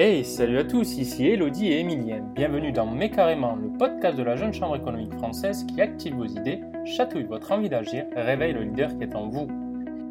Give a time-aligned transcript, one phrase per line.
[0.00, 2.30] Hey, salut à tous, ici Elodie et Emilienne.
[2.32, 6.24] Bienvenue dans Mais Carrément, le podcast de la Jeune Chambre économique française qui active vos
[6.24, 9.48] idées, chatouille votre envie d'agir réveille le leader qui est en vous.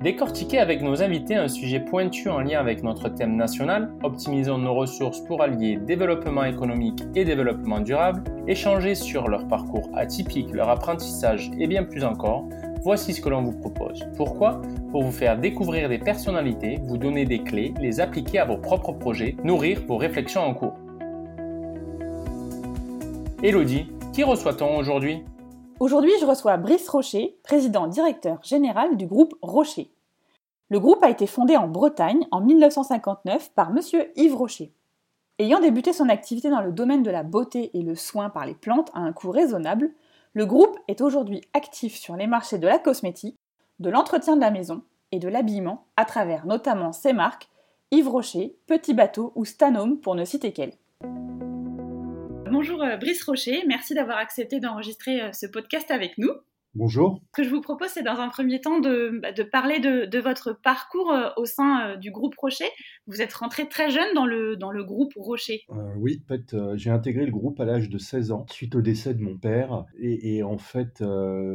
[0.01, 4.75] Décortiquer avec nos invités un sujet pointu en lien avec notre thème national, optimisons nos
[4.75, 11.49] ressources pour allier développement économique et développement durable, échanger sur leur parcours atypique, leur apprentissage
[11.57, 12.43] et bien plus encore,
[12.81, 14.07] voici ce que l'on vous propose.
[14.15, 14.61] Pourquoi?
[14.91, 18.93] Pour vous faire découvrir des personnalités, vous donner des clés, les appliquer à vos propres
[18.93, 20.75] projets, nourrir vos réflexions en cours.
[23.43, 25.23] Elodie, qui reçoit-on aujourd'hui?
[25.79, 29.91] Aujourd'hui, je reçois Brice Rocher, président directeur général du groupe Rocher.
[30.69, 34.73] Le groupe a été fondé en Bretagne en 1959 par monsieur Yves Rocher.
[35.39, 38.55] Ayant débuté son activité dans le domaine de la beauté et le soin par les
[38.55, 39.91] plantes à un coût raisonnable,
[40.37, 43.39] le groupe est aujourd'hui actif sur les marchés de la cosmétique,
[43.79, 47.47] de l'entretien de la maison et de l'habillement à travers notamment ses marques
[47.89, 50.75] Yves Rocher, Petit Bateau ou Stanome pour ne citer qu'elles.
[52.51, 56.33] Bonjour euh, Brice Rocher, merci d'avoir accepté d'enregistrer euh, ce podcast avec nous.
[56.77, 57.23] Bonjour.
[57.35, 60.53] Ce que je vous propose, c'est dans un premier temps de, bah, parler de, votre
[60.53, 62.69] parcours euh, au sein euh, du groupe Rocher.
[63.07, 65.63] Vous êtes rentré très jeune dans le, dans le groupe Rocher.
[65.71, 68.81] Euh, oui, en fait, j'ai intégré le groupe à l'âge de 16 ans, suite au
[68.81, 69.85] décès de mon père.
[69.97, 71.03] Et, en fait,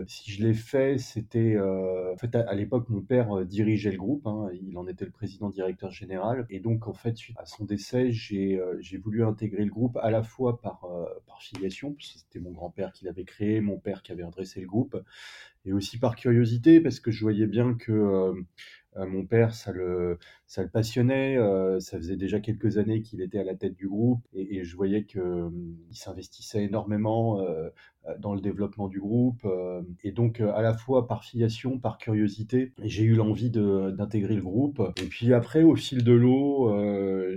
[0.08, 1.56] si je l'ai fait, c'était...
[1.56, 4.26] en fait, à, l'époque, mon père dirigeait le groupe.
[4.26, 4.48] Hein.
[4.52, 6.46] il en était le président directeur général.
[6.50, 8.58] Et donc, en fait, suite à son décès, j'ai
[9.00, 10.80] voulu intégrer le groupe à la fois par,
[11.28, 14.66] par filiation, puisque c'était mon grand-père qui l'avait créé, mon père qui avait redressé le
[14.66, 14.96] groupe,
[15.64, 18.34] et aussi par curiosité, parce que je voyais bien que euh,
[18.96, 20.18] euh, mon père, ça le,
[20.52, 21.38] ça le passionnait.
[21.38, 24.76] Euh, ça faisait déjà quelques années qu'il était à la tête du groupe et, je
[24.76, 25.22] voyais qu'il
[25.90, 27.42] il s'investissait énormément
[28.18, 29.46] dans le développement du groupe.
[30.02, 34.82] et donc, à la fois par filiation, par curiosité, j'ai eu l'envie d'intégrer le groupe.
[35.00, 36.70] Et puis après, au fil de l'eau,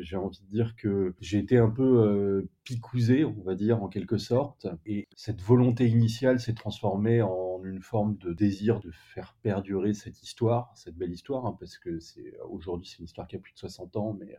[0.02, 4.17] j'ai envie de dire que j'ai été un peu picousé, on va dire, en quelque
[4.17, 4.67] sorte.
[4.85, 10.22] Et cette volonté initiale s'est transformée en une forme de désir de faire perdurer cette
[10.23, 13.53] histoire, cette belle histoire, hein, parce que c'est aujourd'hui c'est une histoire qui a plus
[13.53, 14.35] de 60 ans, mais,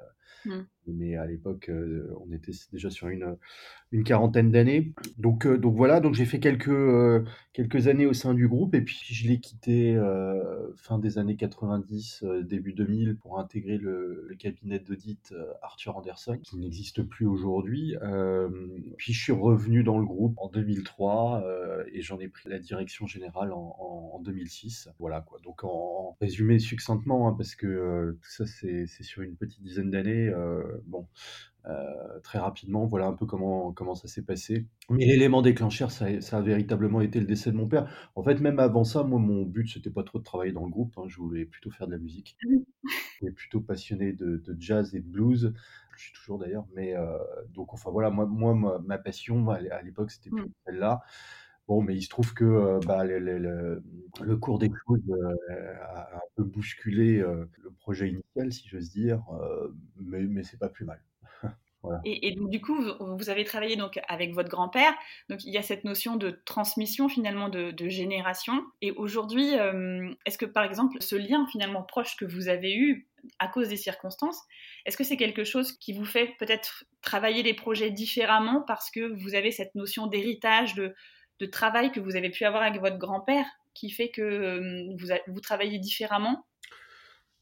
[0.48, 0.66] euh, mmh.
[0.88, 3.36] mais à l'époque euh, on était déjà sur une,
[3.92, 4.92] une quarantaine d'années.
[5.18, 8.80] Donc, euh, donc voilà, donc j'ai fait quelques, quelques années au sein du groupe, et
[8.80, 9.96] puis je l'ai quitté
[10.76, 16.58] fin des années 90, début 2000 pour intégrer le, le cabinet d'audit Arthur Anderson, qui
[16.58, 17.94] n'existe plus aujourd'hui.
[18.96, 21.44] puis je suis revenu dans le groupe en 2003
[21.92, 23.76] et j'en ai pris la direction générale en,
[24.14, 24.90] en, 2006.
[24.98, 25.38] Voilà quoi.
[25.44, 29.90] Donc en, résumé succinctement, hein, parce que euh, tout ça c'est sur une petite dizaine
[29.90, 30.28] d'années.
[30.28, 31.06] Euh, bon,
[31.66, 34.66] euh, très rapidement, voilà un peu comment, comment ça s'est passé.
[34.90, 37.88] Mais l'élément déclencheur, ça, a véritablement été le décès de mon père.
[38.14, 40.70] En fait, même avant ça, moi, mon but, c'était pas trop de travailler dans le
[40.70, 40.94] groupe.
[40.96, 41.04] Hein.
[41.08, 42.36] je voulais plutôt faire de la musique.
[43.20, 45.52] J'étais plutôt passionné de, jazz et de blues.
[45.96, 46.66] Je suis toujours d'ailleurs.
[46.74, 46.94] Mais
[47.54, 50.48] donc, enfin voilà, moi, moi ma, passion à l'époque, c'était mmh.
[50.66, 51.02] celle-là.
[51.68, 56.20] Bon, mais il se trouve que euh, bah, le, cours des choses euh, a un
[56.36, 59.20] peu bousculé euh, le projet initial, si j'ose dire,
[59.96, 61.02] mais, mais c'est pas plus mal.
[62.04, 64.92] Et, donc, du coup, vous, avez travaillé donc avec votre grand-père.
[65.28, 68.64] Donc, il y a cette notion de transmission finalement de, génération.
[68.80, 69.52] Et aujourd'hui,
[70.24, 73.76] est-ce que par exemple, ce lien finalement proche que vous avez eu à cause des
[73.76, 74.40] circonstances,
[74.84, 79.12] est-ce que c'est quelque chose qui vous fait peut-être travailler les projets différemment parce que
[79.20, 80.94] vous avez cette notion d'héritage, de,
[81.40, 85.08] de travail que vous avez pu avoir avec votre grand-père qui fait que euh, vous,
[85.28, 86.46] vous travaillez différemment?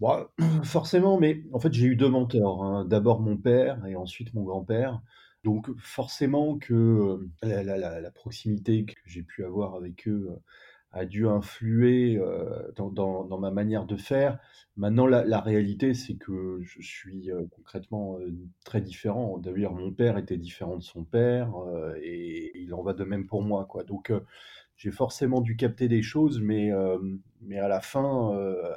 [0.01, 0.27] Bon,
[0.65, 2.65] Forcément, mais en fait j'ai eu deux mentors.
[2.65, 2.85] Hein.
[2.85, 5.01] D'abord mon père et ensuite mon grand-père.
[5.45, 6.75] Donc forcément que
[7.45, 10.41] euh, la, proximité que j'ai pu avoir avec eux euh,
[10.95, 12.21] a dû influer
[12.77, 14.39] dans, ma manière de faire.
[14.77, 18.19] Maintenant, la, réalité, c'est que je suis concrètement
[18.65, 19.39] très différent.
[19.39, 21.53] D'ailleurs, mon père était différent de son père,
[22.01, 23.67] et il en va de même pour moi.
[23.67, 23.85] Quoi.
[23.85, 24.13] Donc,
[24.77, 26.71] j'ai forcément dû capter des choses, mais,
[27.43, 28.31] mais à, la fin,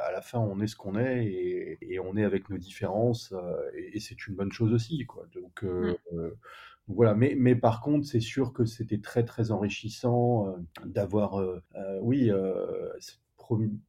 [0.04, 3.34] à la fin, on est ce qu'on est, et, on est avec nos différences,
[3.76, 5.06] et, c'est une bonne chose aussi.
[5.06, 5.28] Quoi.
[5.34, 5.96] Donc, mmh.
[6.88, 10.52] Voilà, mais, mais par contre, c'est sûr que c'était très très enrichissant euh,
[10.86, 12.32] d'avoir, euh, euh, oui,
[13.00, 13.20] cette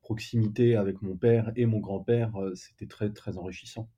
[0.03, 3.89] proximité avec mon père et mon grand-père, c'était très très enrichissant,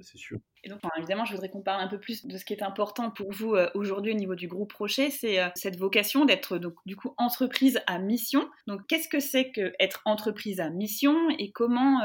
[0.00, 0.38] c'est sûr.
[0.62, 3.10] Et donc, évidemment, je voudrais qu'on parle un peu plus de ce qui est important
[3.10, 7.80] pour vous aujourd'hui au niveau du groupe Rocher, c'est cette vocation d'être du coup entreprise
[7.88, 8.48] à mission.
[8.68, 12.00] Donc, qu'est-ce que c'est que être entreprise à mission et comment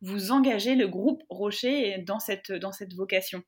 [0.00, 3.42] vous engagez le groupe Rocher dans cette dans cette vocation?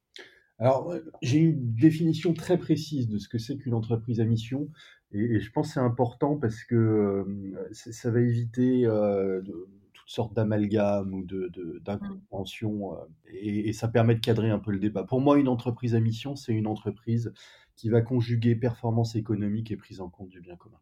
[0.58, 4.68] Alors, j'ai une définition très précise de ce que c'est qu'une entreprise à mission,
[5.12, 7.24] et, je pense que c'est important parce que
[7.72, 8.86] ça va éviter
[9.92, 14.70] toutes sortes d'amalgames ou de, de- d'incompréhensions, euh, et ça permet de cadrer un peu
[14.72, 15.04] le débat.
[15.04, 17.32] Pour moi, une entreprise à mission, c'est une entreprise
[17.76, 20.78] qui va conjuguer performance économique et prise en compte du bien commun.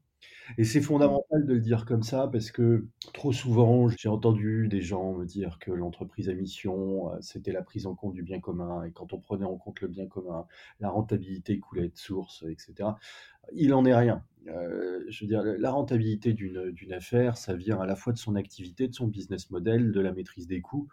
[0.59, 4.81] Et c'est fondamental de le dire comme ça parce que trop souvent, j'ai entendu des
[4.81, 8.41] gens me dire que l'entreprise à mission, euh, c'était la prise en compte du bien
[8.41, 8.85] commun.
[8.85, 10.47] Et quand on prenait en compte le bien commun,
[10.81, 12.99] la rentabilité coulait de source, etc.
[13.53, 14.23] Il en est rien.
[14.49, 18.35] Euh, je veux dire, la rentabilité d'une affaire, ça vient à la fois de son
[18.35, 20.89] activité, de son business model, de la maîtrise des coûts,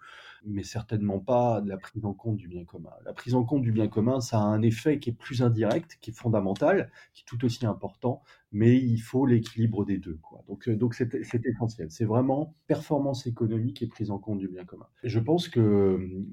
[0.45, 2.91] mais certainement pas de la prise en compte du bien commun.
[3.05, 5.97] La prise en compte du bien commun, ça a un effet qui est plus indirect,
[6.01, 8.21] qui est fondamental, qui est tout aussi important,
[8.51, 10.19] mais il faut l'équilibre des deux.
[10.47, 11.89] Donc, euh, donc c'est essentiel.
[11.89, 14.87] C'est vraiment performance économique et prise en compte du bien commun.
[15.03, 16.27] Je pense que euh,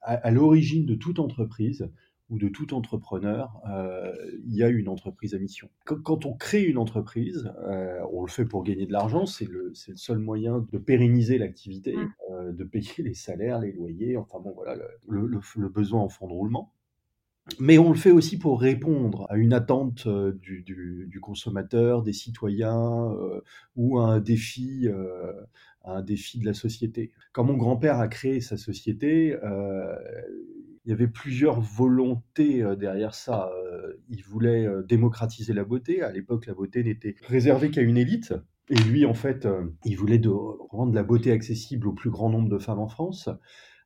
[0.00, 1.88] à l'origine de toute entreprise,
[2.30, 4.12] ou de tout entrepreneur, euh,
[4.44, 5.68] il y a une entreprise à mission.
[5.84, 9.72] Quand, on crée une entreprise, euh, on le fait pour gagner de l'argent, c'est le,
[9.74, 12.12] seul moyen de pérenniser l'activité, Mm.
[12.32, 14.74] euh, de payer les salaires, les loyers, enfin bon voilà,
[15.08, 16.72] le, le- le besoin en fonds de roulement.
[17.58, 22.12] Mais on le fait aussi pour répondre à une attente du, du- du consommateur, des
[22.12, 23.40] citoyens, euh,
[23.74, 25.32] ou à un défi, euh,
[25.82, 27.10] à un défi de la société.
[27.32, 29.96] Quand mon grand-père a créé sa société, euh,
[30.88, 33.50] il y avait plusieurs volontés euh, derrière ça.
[33.52, 36.00] Euh, il voulait euh, démocratiser la beauté.
[36.00, 38.32] À l'époque, la beauté n'était réservée qu'à une élite.
[38.70, 39.46] Et lui, en fait,
[39.84, 40.20] il voulait
[40.70, 43.28] rendre la beauté accessible au plus grand nombre de femmes en France.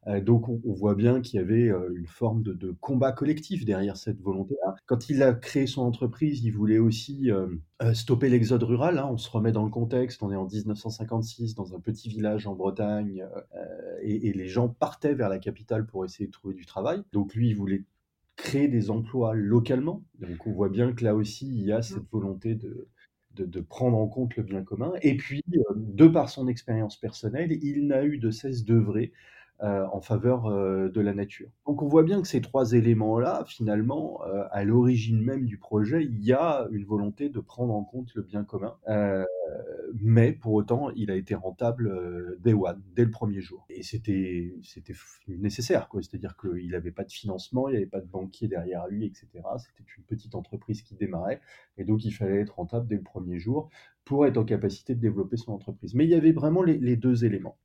[0.09, 3.97] Euh, donc on, voit bien qu'il y avait euh, une forme de, combat collectif derrière
[3.97, 4.75] cette volonté-là.
[4.87, 7.47] Quand il a créé son entreprise, il voulait aussi euh,
[7.95, 8.99] stopper l'exode rural.
[8.99, 9.09] hein.
[9.11, 12.55] On se remet dans le contexte, on est en 1956 dans un petit village en
[12.55, 13.25] Bretagne
[14.03, 17.03] et, les gens partaient vers la capitale pour essayer de trouver du travail.
[17.13, 17.85] Donc lui, il voulait
[18.37, 20.03] créer des emplois localement.
[20.19, 22.89] Donc on voit bien que là aussi, il y a cette volonté de,
[23.35, 24.93] de, prendre en compte le bien commun.
[25.03, 25.43] Et puis,
[25.77, 29.13] de par son expérience personnelle, il n'a eu de cesse d'œuvrer
[29.62, 31.49] euh, en faveur euh, de la nature.
[31.67, 36.05] Donc on voit bien que ces trois éléments-là, finalement, euh, à l'origine même du projet,
[36.05, 38.76] il y a une volonté de prendre en compte le bien commun.
[40.00, 43.64] Mais pour autant, il a été rentable dès le premier jour.
[43.69, 44.53] Et c'était
[45.29, 46.03] nécessaire, quoi.
[46.03, 49.29] C'est-à-dire qu'il n'avait pas de financement, il n'y avait pas de banquier derrière lui, etc.
[49.58, 51.41] C'était une petite entreprise qui démarrait,
[51.79, 53.70] et donc il fallait être rentable dès le premier jour
[54.05, 55.94] pour être en capacité de développer son entreprise.
[55.94, 57.56] Mais il y avait vraiment les deux éléments.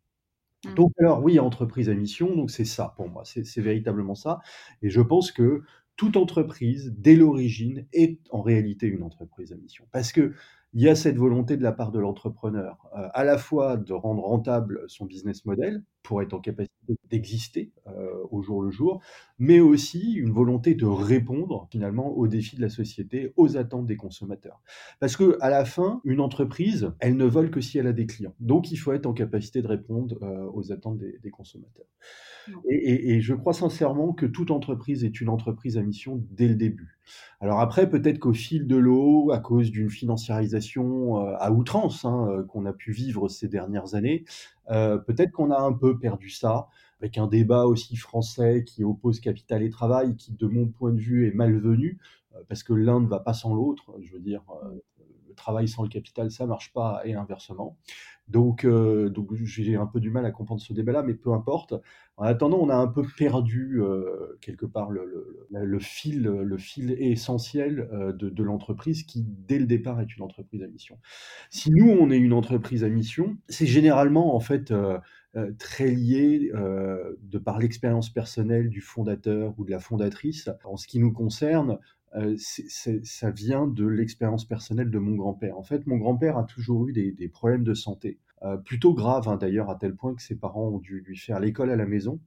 [0.66, 0.74] Mm.
[0.76, 4.40] Donc alors oui, entreprise à mission, donc c'est ça pour moi, c'est c'est véritablement ça.
[4.82, 5.62] Et je pense que
[5.96, 9.86] toute entreprise, dès l'origine, est en réalité une entreprise à mission.
[9.92, 10.34] Parce que
[10.74, 13.94] il y a cette volonté de la part de l'entrepreneur, euh, à la fois de
[13.94, 16.74] rendre rentable son business model pour être en capacité
[17.10, 19.02] d'exister euh, au jour le jour,
[19.40, 23.98] mais aussi une volonté de répondre finalement aux défis de la société, aux attentes des
[23.98, 24.62] consommateurs.
[25.02, 28.06] Parce que à la fin, une entreprise, elle ne vole que si elle a des
[28.06, 28.36] clients.
[28.40, 31.88] Donc il faut être en capacité de répondre euh, aux attentes des, des consommateurs.
[32.70, 36.48] Et, et- et je crois sincèrement que toute entreprise est une entreprise à mission dès
[36.48, 36.98] le début.
[37.40, 42.46] Alors après, peut-être qu'au fil de l'eau, à cause d'une financiarisation euh, à outrance hein,
[42.50, 44.24] qu'on a pu vivre ces dernières années,
[44.70, 46.68] euh, peut-être qu'on a un peu perdu ça,
[47.00, 51.00] avec un débat aussi français qui oppose capital et travail, qui de mon point de
[51.00, 52.00] vue est malvenu,
[52.36, 53.96] euh, parce que l'un ne va pas sans l'autre.
[54.02, 54.80] Je veux dire, euh,
[55.38, 57.78] travail sans le capital, ça marche pas, et inversement.
[58.28, 61.74] Donc, euh, donc j'ai un peu du mal à comprendre ce débat-là, mais peu importe.
[62.18, 65.06] En attendant, on a un peu perdu euh, quelque part le,
[65.50, 70.24] le- fil, le fil essentiel euh, de, de l'entreprise qui, dès le départ, est une
[70.24, 71.00] entreprise à mission.
[71.50, 74.74] Si nous, on est une entreprise à mission, c'est généralement en fait
[75.60, 80.50] très lié de par l'expérience personnelle du fondateur ou de la fondatrice.
[80.64, 81.78] En ce qui nous concerne,
[82.16, 85.58] euh, ça vient de l'expérience personnelle de mon grand-père.
[85.58, 89.28] En fait, mon grand-père a toujours eu des, des problèmes de santé, euh, plutôt graves
[89.28, 91.86] hein, d'ailleurs, à tel point que ses parents ont dû lui faire l'école à la
[91.86, 92.20] maison.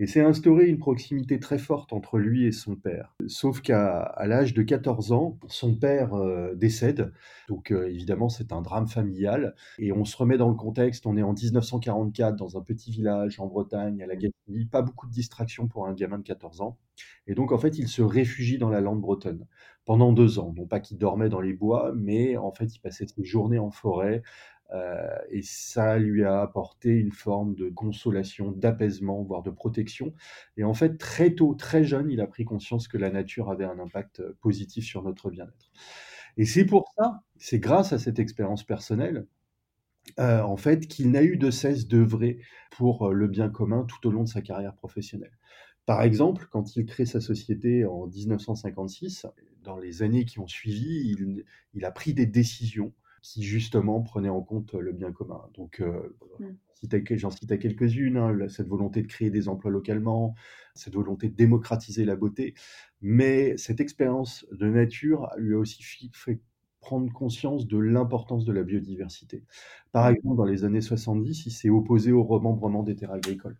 [0.00, 3.16] Et c'est instauré une proximité très forte entre lui et son père.
[3.26, 7.12] Sauf qu'à l'âge de 14 ans, son père euh, décède.
[7.48, 9.56] Donc euh, évidemment, c'est un drame familial.
[9.78, 13.40] Et on se remet dans le contexte, on est en 1944 dans un petit village
[13.40, 16.78] en Bretagne, à la Gatineau, pas beaucoup de distractions pour un gamin de 14 ans.
[17.26, 19.46] Et donc en fait, il se réfugie dans la lande bretonne
[19.84, 20.52] pendant deux ans.
[20.56, 23.70] Non pas qu'il dormait dans les bois, mais en fait, il passait ses journées en
[23.70, 24.22] forêt.
[24.74, 30.12] Euh, et ça lui a apporté une forme de consolation, d'apaisement, voire de protection.
[30.56, 33.64] Et en fait, très tôt, très jeune, il a pris conscience que la nature avait
[33.64, 35.70] un impact euh, positif sur notre bien-être.
[36.36, 39.26] Et c'est pour ça, c'est grâce à cette expérience personnelle,
[40.18, 42.38] euh, en fait, qu'il n'a eu de cesse d'œuvrer
[42.70, 45.36] pour le bien commun tout au long de sa carrière professionnelle.
[45.86, 49.26] Par exemple, quand il crée sa société en 1956,
[49.62, 51.16] dans les années qui ont suivi,
[51.74, 55.42] il a pris des décisions qui justement prenaient en compte le bien commun.
[55.54, 55.82] Donc,
[56.40, 56.58] Mm.
[57.16, 60.34] j'en cite à quelques-unes, hein, cette volonté de créer des emplois localement,
[60.74, 62.54] cette volonté de démocratiser la beauté,
[63.00, 65.82] mais cette expérience de nature lui a aussi
[66.14, 66.40] fait
[66.80, 69.44] prendre conscience de l'importance de la biodiversité.
[69.92, 70.08] Par Mm.
[70.08, 73.58] exemple, dans les années 70, il s'est opposé au remembrement des terres agricoles.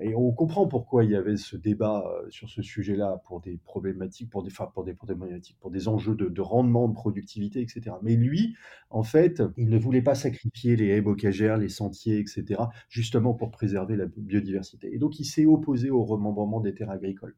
[0.00, 3.58] Et on comprend pourquoi il y avait ce débat euh, sur ce sujet-là pour des
[3.58, 7.60] problématiques, pour des, enfin, pour des problématiques, pour des enjeux de, de rendement, de productivité,
[7.60, 7.96] etc.
[8.02, 8.56] Mais lui,
[8.90, 13.50] en fait, il ne voulait pas sacrifier les haies bocagères, les sentiers, etc., justement pour
[13.50, 14.94] préserver la biodiversité.
[14.94, 17.36] Et donc, il s'est opposé au remembrement des terres agricoles.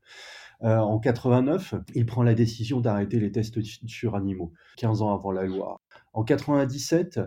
[0.62, 5.32] Euh, en 89, il prend la décision d'arrêter les tests sur animaux, 15 ans avant
[5.32, 5.80] la loi.
[6.12, 7.20] En 97,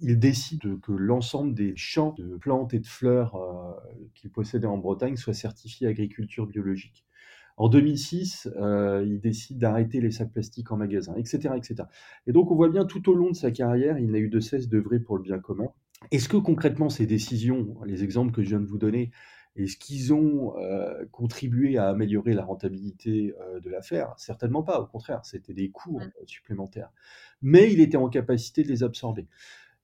[0.00, 3.72] il décide que l'ensemble des champs de plantes et de fleurs euh,
[4.14, 7.04] qu'il possédait en Bretagne soient certifiés agriculture biologique.
[7.58, 11.84] En 2006, euh, il décide d'arrêter les sacs plastiques en magasin, etc., etc.
[12.26, 14.40] Et donc, on voit bien tout au long de sa carrière, il n'a eu de
[14.40, 15.68] cesse d'œuvrer pour le bien commun.
[16.10, 19.10] Est-ce que concrètement, ces décisions, les exemples que je viens de vous donner,
[19.54, 24.14] est-ce qu'ils ont euh, contribué à améliorer la rentabilité euh, de l'affaire?
[24.16, 26.02] Certainement pas, au contraire, c'était des coûts Mm.
[26.04, 26.90] euh, supplémentaires.
[27.42, 29.26] Mais il était en capacité de les absorber.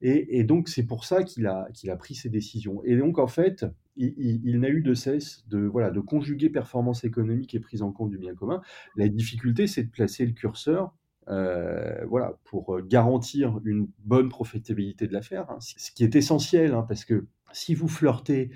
[0.00, 2.82] Et, donc, c'est pour ça qu'il a, qu'il a pris ces décisions.
[2.84, 7.54] Et donc, en fait, il n'a eu de cesse de, voilà, de conjuguer performance économique
[7.54, 8.60] et prise en compte du bien commun.
[8.94, 10.94] La difficulté, c'est de placer le curseur
[11.28, 16.72] euh, voilà, pour euh, garantir une bonne profitabilité de l'affaire, hein, ce qui est essentiel,
[16.72, 18.50] hein, parce que si vous flirtez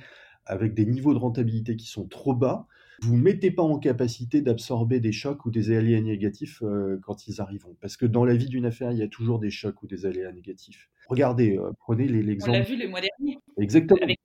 [0.47, 2.67] avec des niveaux de rentabilité qui sont trop bas,
[3.03, 7.27] vous ne mettez pas en capacité d'absorber des chocs ou des aléas négatifs euh, quand
[7.27, 7.77] ils arriveront.
[7.81, 10.07] Parce que dans la vie d'une affaire, il y a toujours des chocs ou des
[10.07, 10.89] aléas négatifs.
[11.09, 12.63] Regardez, euh, prenez les- On l'a l'exemple.
[12.63, 14.01] vu le mois dernier Exactement.
[14.03, 14.19] avec.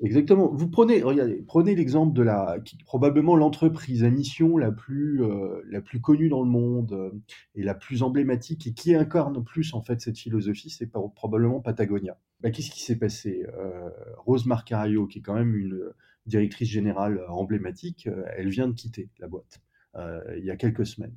[0.00, 0.52] Exactement.
[0.54, 5.60] Vous prenez, regardez, prenez l'exemple de la, qui- probablement l'entreprise à mission la plus, euh,
[5.68, 7.10] la plus connue dans le monde euh,
[7.54, 12.18] et la plus emblématique et qui incarne plus en fait cette philosophie, c'est probablement Patagonia.
[12.40, 13.46] Bah, Qu'est-ce qui s'est passé?
[13.58, 15.80] Euh, Rose Marcario, qui est quand même une
[16.26, 19.60] directrice générale emblématique, euh, elle vient de quitter la boîte
[19.96, 21.16] euh, il y a quelques semaines.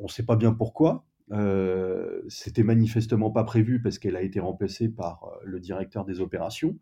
[0.00, 1.04] On ne sait pas bien pourquoi.
[1.30, 6.20] Euh, C'était manifestement pas prévu parce qu'elle a été remplacée par euh, le directeur des
[6.20, 6.76] opérations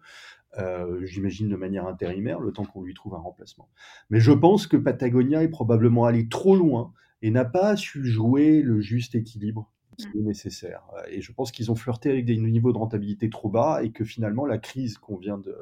[0.58, 3.68] euh, j'imagine de manière intérimaire, le temps qu'on lui trouve un remplacement.
[4.10, 8.62] Mais je pense que Patagonia est probablement allé trop loin et n'a pas su jouer
[8.62, 10.82] le juste équilibre qui est nécessaire.
[10.96, 13.90] Euh, Et je pense qu'ils ont flirté avec des niveaux de rentabilité trop bas et
[13.90, 15.56] que finalement la crise qu'on vient de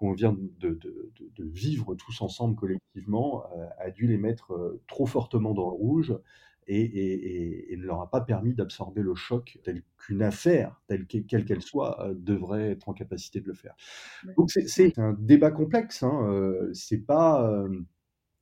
[0.00, 4.52] qu'on vient de, de- de- de vivre tous ensemble collectivement euh, a dû les mettre
[4.54, 6.14] euh, trop fortement dans le rouge
[6.66, 10.80] et, et- et- et ne leur a pas permis d'absorber le choc tel qu'une affaire,
[10.88, 13.74] telle que- quelle qu'elle soit, euh, devrait être en capacité de le faire.
[14.36, 16.02] Donc c'est- c'est un débat complexe.
[16.02, 17.48] Hein, euh, c'est pas.
[17.50, 17.68] euh,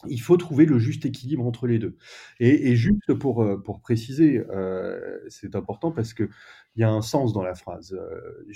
[0.07, 1.97] il faut trouver le juste équilibre entre les deux.
[2.39, 6.29] Et, juste pour, euh, préciser, euh, c'est important parce que
[6.77, 7.93] il y a un sens dans la phrase.
[7.95, 8.47] Euh,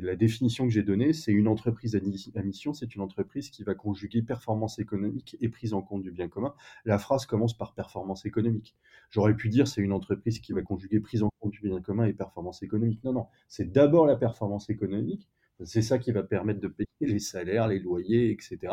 [0.00, 3.74] la définition que j'ai donnée, c'est une entreprise à mission, c'est une entreprise qui va
[3.74, 6.54] conjuguer performance économique et prise en compte du bien commun.
[6.86, 8.74] La phrase commence par performance économique.
[9.10, 12.04] J'aurais pu dire c'est une entreprise qui va conjuguer prise en compte du bien commun
[12.06, 13.04] et performance économique.
[13.04, 15.28] Non, non, c'est d'abord la performance économique.
[15.64, 18.72] C'est ça qui va permettre de payer les salaires, les loyers, etc.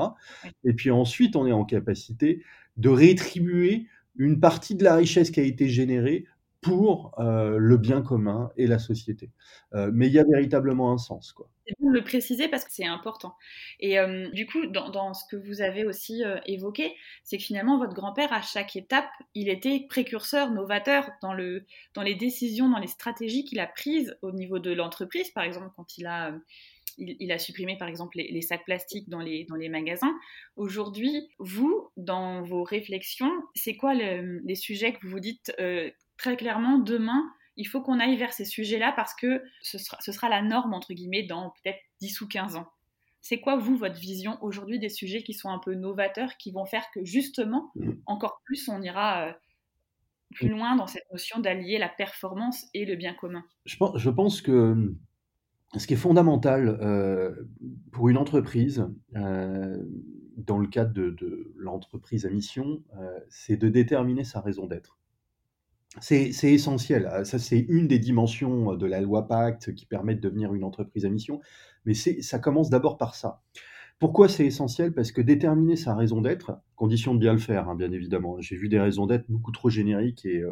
[0.63, 2.44] Et puis ensuite, on est en capacité
[2.78, 6.25] de rétribuer une partie de la richesse qui a été générée
[6.63, 9.30] pour euh, le bien commun et la société.
[9.74, 11.50] Euh, mais il y a véritablement un sens, quoi.
[11.68, 13.36] C'est bien de le préciser parce que c'est important.
[13.80, 17.78] Et euh, du coup, dans, dans ce que vous avez aussi évoqué, c'est que finalement,
[17.78, 22.80] votre grand-père, à chaque étape, il était précurseur, novateur dans, le, dans les décisions, dans
[22.80, 25.30] les stratégies qu'il a prises au niveau de l'entreprise.
[25.32, 26.34] Par exemple, quand il a,
[26.97, 30.13] il, il a supprimé, par exemple, les, les sacs plastiques dans les, dans les magasins.
[30.55, 35.89] Aujourd'hui, vous, dans vos réflexions, c'est quoi le- les sujets que vous vous dites euh,
[36.17, 37.23] très clairement demain
[37.55, 40.73] il faut qu'on aille vers ces sujets-là parce que ce sera, ce sera la norme,
[40.73, 42.67] entre guillemets, dans peut-être 10 ou 15 ans.
[43.21, 46.65] C'est quoi, vous, votre vision aujourd'hui des sujets qui sont un peu novateurs, qui vont
[46.65, 47.91] faire que justement, Mm.
[48.07, 49.33] encore plus, on ira euh,
[50.33, 53.45] plus loin dans cette notion d'allier la performance et le bien commun?
[53.65, 54.91] Je pense, je pense que
[55.80, 57.32] ce qui est fondamental euh,
[57.92, 59.84] pour une entreprise, euh,
[60.38, 65.00] dans le cadre de, l'entreprise à mission, euh, c'est de déterminer sa raison d'être.
[66.01, 67.08] C'est essentiel.
[67.24, 71.06] Ça, c'est une des dimensions de la loi Pacte qui permet de devenir une entreprise
[71.06, 71.39] à mission.
[71.86, 73.44] Mais ça commence d'abord par ça.
[74.00, 74.92] Pourquoi c'est essentiel?
[74.92, 78.42] Parce que déterminer sa raison d'être, condition de bien le faire, hein, bien évidemment.
[78.42, 80.44] J'ai vu des raisons d'être beaucoup trop génériques et,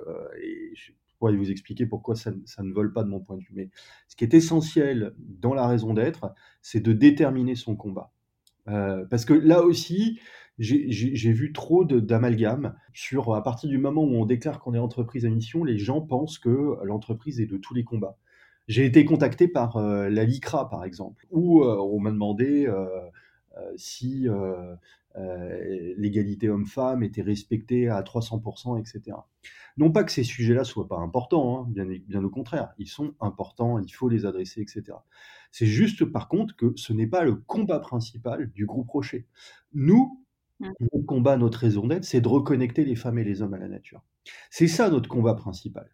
[1.21, 3.53] pourrais vous expliquer pourquoi ça, ne- vole pas de mon point de vue.
[3.53, 3.69] Mais
[4.07, 8.11] ce qui est essentiel dans la raison d'être, c'est de déterminer son combat.
[8.67, 10.19] Euh, parce que là aussi,
[10.57, 15.25] j'ai- vu trop d'amalgames sur à partir du moment où on déclare qu'on est entreprise
[15.25, 18.17] à mission, les gens pensent que l'entreprise est de tous les combats.
[18.67, 22.67] J'ai été contacté par la LICRA, par exemple, où on m'a demandé
[23.75, 24.27] si
[25.97, 29.17] l'égalité homme-femme était respectée à 300%, etc.
[29.77, 33.13] Non pas que ces sujets-là soient pas importants, hein, bien, bien au contraire, ils sont
[33.19, 34.97] importants, il faut les adresser, etc.
[35.51, 39.27] C'est juste par contre que ce n'est pas le combat principal du groupe Rocher.
[39.73, 40.23] Nous,
[40.59, 40.69] mmh.
[40.93, 43.67] notre combat, notre raison d'être, c'est de reconnecter les femmes et les hommes à la
[43.67, 44.01] nature.
[44.49, 45.89] C'est ça notre combat principal.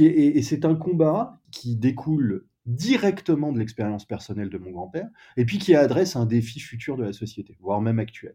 [0.00, 5.08] Et c'est un combat qui découle directement de l'expérience personnelle de mon grand-père,
[5.38, 8.34] et puis qui adresse un défi futur de la société, voire même actuel.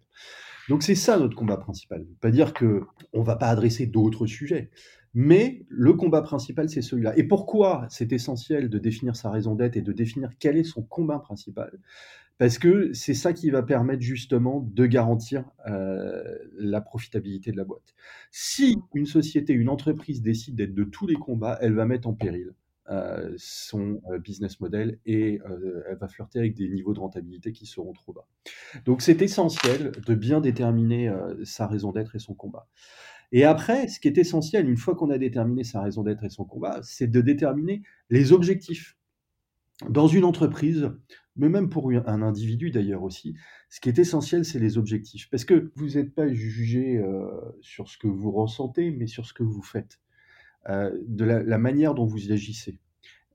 [0.70, 2.06] Donc c'est ça notre combat principal.
[2.20, 2.82] Pas dire que
[3.13, 4.72] on va pas adresser d'autres sujets,
[5.13, 7.16] mais le combat principal c'est celui-là.
[7.16, 10.82] Et pourquoi c'est essentiel de définir sa raison d'être et de définir quel est son
[10.82, 11.80] combat principal?
[12.40, 16.24] Parce que c'est ça qui va permettre justement de garantir euh,
[16.58, 17.94] la profitabilité de la boîte.
[18.32, 22.13] Si une société, une entreprise décide d'être de tous les combats, elle va mettre en
[22.13, 22.54] péril
[23.38, 27.66] son euh, business model et euh, elle va flirter avec des niveaux de rentabilité qui
[27.66, 28.28] seront trop bas.
[28.86, 31.13] Donc c'est essentiel de bien déterminer
[31.44, 32.68] sa raison d'être et son combat.
[33.32, 36.30] Et après, ce qui est essentiel, une fois qu'on a déterminé sa raison d'être et
[36.30, 38.98] son combat, c'est de déterminer les objectifs.
[39.90, 40.92] Dans une entreprise,
[41.36, 43.36] mais même pour un individu d'ailleurs aussi,
[43.70, 45.30] ce qui est essentiel, c'est les objectifs.
[45.32, 47.04] Parce que vous n'êtes pas jugé
[47.62, 50.00] sur ce que vous ressentez, mais sur ce que vous faites.
[50.70, 52.79] Euh, de la, manière dont vous y agissez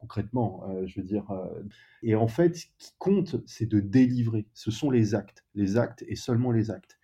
[0.01, 1.31] concrètement, euh, je veux dire.
[1.31, 1.63] Euh,
[2.03, 4.47] et en fait, ce qui compte, c'est de délivrer.
[4.55, 6.99] Ce sont les actes, les actes et seulement les actes.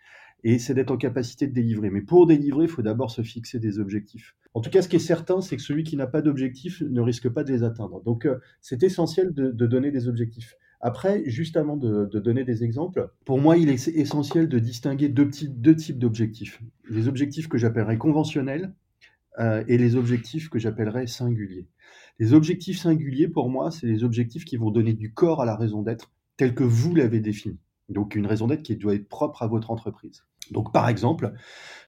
[0.45, 1.91] Et c'est d'être en capacité de délivrer.
[1.91, 4.37] Mais pour délivrer, il faut d'abord se fixer des objectifs.
[4.53, 7.01] En tout cas, ce qui est certain, c'est que celui qui n'a pas d'objectif ne
[7.01, 8.03] risque pas de les atteindre.
[8.05, 8.29] Donc,
[8.61, 10.57] c'est essentiel de, donner des objectifs.
[10.81, 15.31] Après, juste avant de, donner des exemples, pour moi, il est essentiel de distinguer deux,
[15.49, 16.63] deux types d'objectifs.
[16.89, 18.75] Les objectifs que j'appellerais conventionnels,
[19.39, 21.69] euh, et les objectifs que j'appellerais singuliers.
[22.19, 25.57] Les objectifs singuliers, pour moi, c'est les objectifs qui vont donner du corps à la
[25.57, 27.59] raison d'être telle que vous l'avez définie.
[27.89, 30.25] Donc une raison d'être qui doit être propre à votre entreprise.
[30.51, 31.33] Donc par exemple,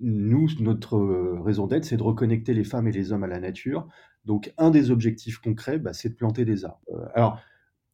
[0.01, 0.99] nous, notre
[1.43, 3.87] raison d'être, c'est de reconnecter les femmes et les hommes à la nature.
[4.25, 6.81] Donc un des objectifs concrets, bah, c'est de planter des arbres.
[6.91, 7.07] Euh,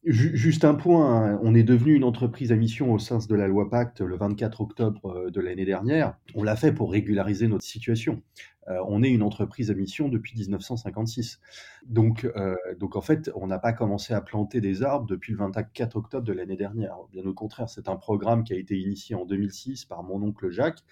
[0.05, 1.39] Juste un point, hein.
[1.43, 4.59] on est devenu une entreprise à mission au sein de la loi Pacte le 24
[4.59, 6.17] octobre de l'année dernière.
[6.35, 8.21] On l'a fait pour régulariser notre situation.
[8.67, 11.39] Euh, on est une entreprise à mission depuis 1956.
[11.85, 15.37] Donc, euh, donc en fait, on n'a pas commencé à planter des arbres depuis le
[15.37, 16.97] 24 octobre de l'année dernière.
[17.13, 20.49] Bien au contraire, c'est un programme qui a été initié en 2006 par mon oncle
[20.49, 20.83] Jacques,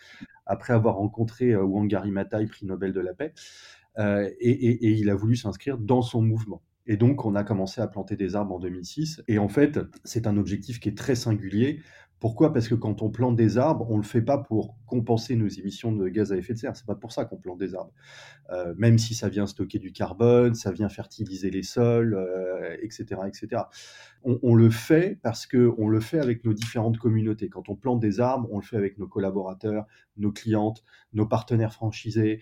[0.46, 3.34] après avoir rencontré euh, Wangari Maathai, prix Nobel de la paix,
[3.98, 6.62] et il a voulu s'inscrire dans son mouvement.
[6.92, 9.24] Et donc, on a commencé à planter des arbres en 2006.
[9.30, 11.80] Et en fait, c'est un objectif qui est très singulier
[12.22, 12.54] pourquoi?
[12.54, 15.48] Parce que quand on plante des arbres, on ne le fait pas pour compenser nos
[15.48, 16.76] émissions de gaz à effet de serre.
[16.76, 17.92] C'est pas pour ça qu'on plante des arbres.
[18.52, 22.16] Euh, même si ça vient stocker du carbone, ça vient fertiliser les sols,
[22.84, 23.64] etc., euh, etc.
[24.24, 27.50] On, on, le fait parce que on le fait avec nos différentes communautés.
[27.50, 31.74] Quand on plante des arbres, on le fait avec nos collaborateurs, nos clientes, nos partenaires
[31.74, 32.40] franchisés,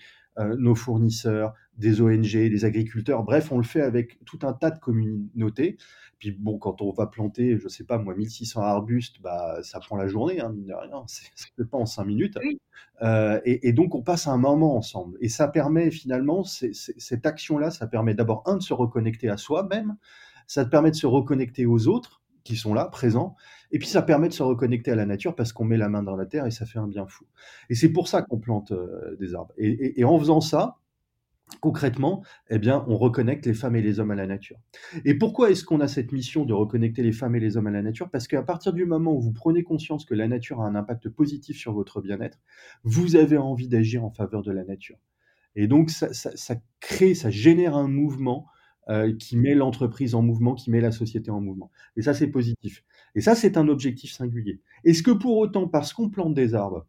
[0.58, 3.23] nos fournisseurs, des ONG, des agriculteurs.
[3.23, 5.78] Bref, on le fait avec tout un tas de communautés.
[6.19, 9.95] Puis bon, quand on va planter, je sais pas moi, 1600 arbustes, bah ça prend
[9.95, 12.38] la journée, hein, mine de rien, c'est pas en cinq minutes.
[13.02, 15.17] Euh, et, donc on passe un moment ensemble.
[15.21, 19.95] Et ça permet finalement, cette action-là, ça permet d'abord un de se reconnecter à soi-même,
[20.45, 23.36] ça te permet de se reconnecter aux autres qui sont là, présents,
[23.72, 26.04] et puis ça permet de se reconnecter à la nature parce qu'on met la main
[26.04, 27.26] dans la terre et ça fait un bien fou.
[27.70, 29.54] Et c'est pour ça qu'on plante euh, des arbres.
[29.58, 30.78] et en faisant ça,
[31.62, 34.58] concrètement, eh bien, on reconnecte les femmes et les hommes à la nature.
[35.06, 37.72] Et pourquoi est-ce qu'on a cette mission de reconnecter les femmes et les hommes à
[37.72, 38.10] la nature?
[38.10, 41.10] Parce qu'à partir du moment où vous prenez conscience que la nature a un impact
[41.10, 42.40] positif sur votre bien-être,
[42.84, 44.98] vous avez envie d'agir en faveur de la nature.
[45.56, 48.48] Et donc, ça, crée, ça génère un mouvement
[48.88, 51.72] euh, qui met l'entreprise en mouvement, qui met la société en mouvement.
[51.98, 52.84] Et ça, c'est positif.
[53.15, 54.62] Et ça, c'est un objectif singulier.
[54.84, 56.88] Est-ce que pour autant, parce qu'on plante des arbres,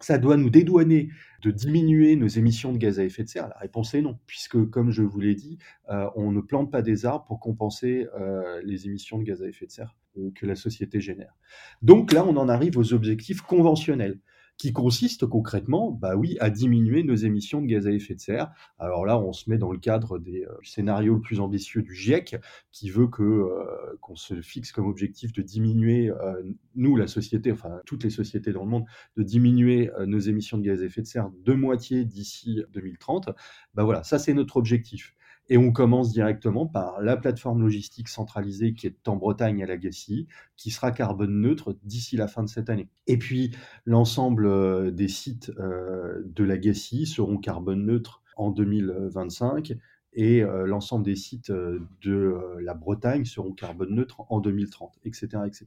[0.00, 1.10] ça doit nous dédouaner
[1.42, 3.48] de diminuer nos émissions de gaz à effet de serre?
[3.48, 5.58] La réponse est non, puisque comme je vous l'ai dit,
[5.90, 9.48] euh, on ne plante pas des arbres pour compenser euh, les émissions de gaz à
[9.48, 9.94] effet de serre
[10.34, 11.34] que la société génère.
[11.80, 14.20] Donc là, on en arrive aux objectifs conventionnels
[14.56, 18.52] qui consiste concrètement, bah oui, à diminuer nos émissions de gaz à effet de serre.
[18.78, 21.94] Alors là, on se met dans le cadre des euh, scénarios le plus ambitieux du
[21.94, 22.36] GIEC,
[22.70, 26.42] qui veut que euh, qu'on se fixe comme objectif de diminuer, euh,
[26.74, 28.84] nous, la société, enfin toutes les sociétés dans le monde,
[29.16, 33.30] de diminuer nos émissions de gaz à effet de serre de moitié d'ici 2030.
[33.74, 35.14] Bah voilà, ça c'est notre objectif.
[35.48, 40.28] Et on commence directement par la plateforme logistique centralisée qui est en Bretagne à Lagacy,
[40.56, 42.88] qui sera carbone neutre d'ici la fin de cette année.
[43.06, 49.74] Et puis l'ensemble euh, des sites euh, de Lagacy seront carbone neutres en 2025
[50.14, 55.66] et l'ensemble des sites de la Bretagne seront carbone neutres en 2030, etc., etc.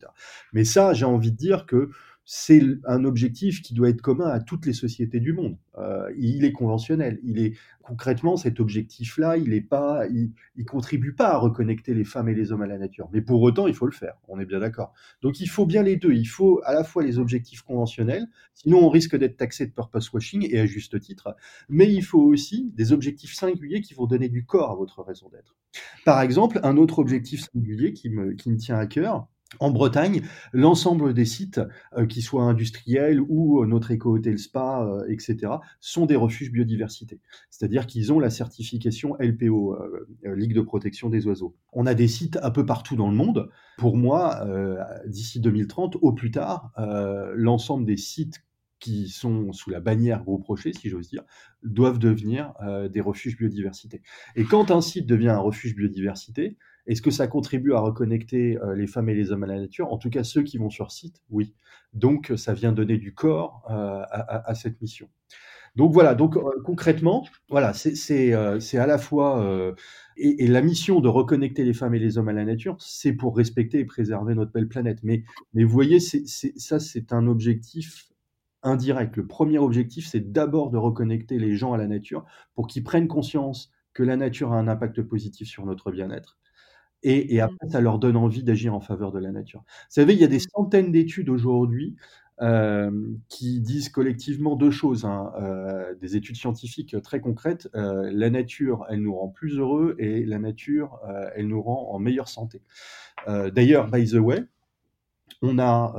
[0.53, 1.89] Mais ça, j'ai envie de dire que
[2.25, 5.57] c'est un objectif qui doit être commun à toutes les sociétés du monde.
[5.77, 7.19] Euh, il est conventionnel.
[7.23, 10.33] Il est concrètement cet objectif-là, il est pas, il,
[10.65, 13.09] contribue pas à reconnecter les femmes et les hommes à la nature.
[13.13, 14.15] Mais pour autant, il faut le faire.
[14.27, 14.91] On est bien d'accord.
[15.21, 16.13] Donc, il faut bien les deux.
[16.13, 20.11] Il faut à la fois les objectifs conventionnels, sinon on risque d'être taxé de purpose
[20.11, 21.35] washing et à juste titre.
[21.69, 25.29] Mais il faut aussi des objectifs singuliers qui vont donner du corps à votre raison
[25.29, 25.55] d'être.
[26.05, 29.27] Par exemple, un autre objectif singulier qui me, qui me tient à cœur,
[29.60, 31.62] en Bretagne, l'ensemble des sites,
[31.97, 37.19] euh, qu'ils soient industriels ou euh, notre éco-hôtel spa, euh, etc., sont des refuges biodiversité.
[37.49, 39.77] C'est-à-dire qu'ils ont la certification LPO,
[40.23, 41.55] Ligue de protection des oiseaux.
[41.73, 43.49] On a des sites un peu partout dans le monde.
[43.77, 44.45] Pour moi,
[45.08, 46.71] d'ici 2030, au plus tard,
[47.36, 48.43] l'ensemble des sites
[48.79, 51.23] qui sont sous la bannière gros Rocher, si j'ose dire,
[51.63, 52.53] doivent devenir
[52.91, 54.01] des refuges biodiversité.
[54.36, 58.76] Et quand un site devient un refuge biodiversité, est-ce que ça contribue à reconnecter euh,
[58.76, 59.91] les femmes et les hommes à la nature?
[59.91, 61.56] En tout cas, ceux qui vont sur site, oui.
[61.93, 65.10] Donc, ça vient donner du corps euh, à, cette mission.
[65.76, 69.76] Donc voilà, donc euh, concrètement, voilà, c'est à la fois
[70.15, 73.36] et, la mission de reconnecter les femmes et les hommes à la nature, c'est pour
[73.36, 75.00] respecter et préserver notre belle planète.
[75.04, 78.10] Mais vous voyez, ça, c'est un objectif
[78.63, 79.17] indirect.
[79.17, 83.08] Le premier objectif, c'est d'abord de reconnecter les gens à la nature pour qu'ils prennent
[83.08, 86.38] conscience que la nature a un impact positif sur notre bien-être
[87.03, 87.39] et, mmh.
[87.41, 89.63] après, ça leur donne envie d'agir en faveur de la nature.
[89.67, 90.49] Vous savez, il y a des mmh.
[90.55, 91.95] centaines d'études aujourd'hui
[93.29, 95.31] qui disent collectivement deux choses, hein,
[96.01, 97.69] des études scientifiques très concrètes.
[97.73, 100.99] la nature, elle nous rend plus heureux et la nature,
[101.34, 102.62] elle nous rend en meilleure santé.
[103.25, 104.43] D'ailleurs, by the way,
[105.41, 105.95] on a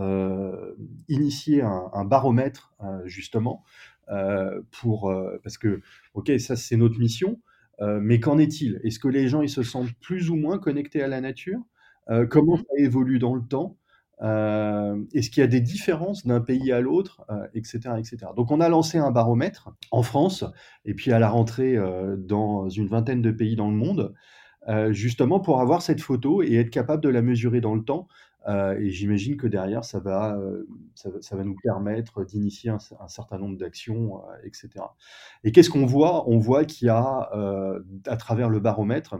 [1.08, 2.74] initié un, un baromètre
[3.06, 3.64] justement
[4.72, 5.10] pour
[5.42, 5.80] parce que
[6.12, 7.40] ok, ça c'est notre mission.
[7.80, 8.80] Euh, mais qu'en est-il?
[8.84, 11.60] Est-ce que les gens ils se sentent plus ou moins connectés à la nature?
[12.10, 13.76] Euh, Comment mmh ça évolue dans le temps?
[14.22, 18.32] Euh, Est-ce qu'il y a des différences d'un pays à l'autre, etc., etc.
[18.34, 20.44] Donc on a lancé un baromètre en France
[20.86, 21.76] et puis à la rentrée
[22.16, 24.14] dans une vingtaine de pays dans le monde,
[24.90, 28.08] justement pour avoir cette photo et être capable de la mesurer dans le temps
[28.48, 33.38] euh, et j'imagine que derrière, ça va, euh, ça, va nous permettre d'initier un, certain
[33.38, 34.70] nombre d'actions, euh, etc.
[35.44, 36.28] Et qu'est-ce qu'on voit?
[36.28, 37.30] On voit qu'il y a,
[38.06, 39.16] à travers le baromètre,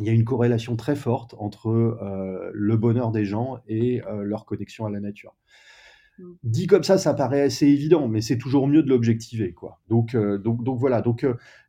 [0.00, 4.86] il y a une corrélation très forte entre le bonheur des gens et leur connexion
[4.86, 5.36] à la nature.
[6.42, 9.80] Dit comme ça, ça paraît assez évident, mais c'est toujours mieux de l'objectiver, quoi.
[9.88, 11.00] Donc, donc, donc voilà.
[11.00, 11.26] Donc,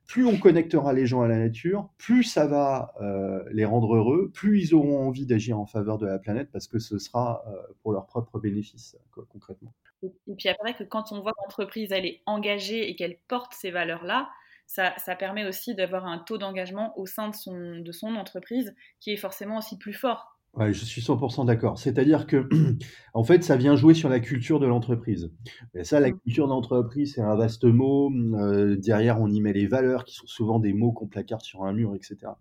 [0.08, 4.32] plus on connectera les gens à la nature, plus ça va euh, les rendre heureux,
[4.34, 7.62] plus ils auront envie d'agir en faveur de la planète parce que ce sera euh,
[7.82, 8.98] pour leur propre bénéfice,
[9.30, 9.74] concrètement.
[10.04, 13.72] Et puis après, que quand on voit l'entreprise elle est engagée et qu'elle porte ces
[13.72, 14.30] valeurs-là,
[14.68, 19.12] ça, permet aussi d'avoir un taux d'engagement au sein de son, de son entreprise qui
[19.12, 21.78] est forcément aussi plus fort Ouais, je suis 100% d'accord.
[21.78, 22.48] C'est-à-dire que,
[23.13, 25.32] en fait, ça vient jouer sur la culture de l'entreprise.
[25.74, 26.20] Et ça, la mmh.
[26.20, 28.10] culture d'entreprise, c'est un vaste mot.
[28.12, 31.63] Euh, derrière, on y met les valeurs, qui sont souvent des mots qu'on placarde sur
[31.63, 32.32] un mur, etc.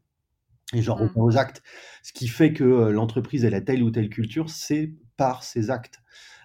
[0.73, 1.25] Et genre, on mmh.
[1.25, 1.63] aux actes.
[2.03, 5.71] Ce qui fait que euh, l'entreprise, elle a telle ou telle culture, c'est par ses
[5.71, 6.01] actes.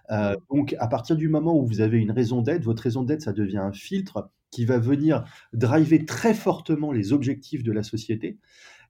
[0.09, 0.37] Euh, mmh.
[0.55, 3.33] donc, à partir du moment où vous avez une raison d'être, votre raison d'être, ça
[3.33, 8.39] devient un filtre qui va venir driver très fortement les objectifs de la société.